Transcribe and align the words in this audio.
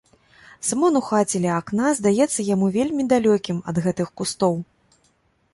Сымон 0.67 0.93
у 0.99 1.01
хаце 1.09 1.41
ля 1.43 1.51
акна 1.59 1.91
здаецца 2.01 2.47
яму 2.53 2.71
вельмі 2.79 3.05
далёкім 3.15 3.57
ад 3.73 3.81
гэтых 3.85 4.07
кустоў. 4.23 4.55